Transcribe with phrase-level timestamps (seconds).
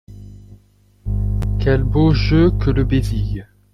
[1.59, 3.45] Quel beau jeu que le bésigue!